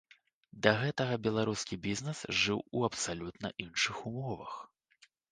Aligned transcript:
Да 0.67 0.71
гэтага 0.83 1.17
беларускі 1.25 1.77
бізнэс 1.87 2.21
жыў 2.43 2.63
у 2.79 2.81
абсалютна 2.87 3.51
іншых 3.65 3.99
умовах. 4.13 4.57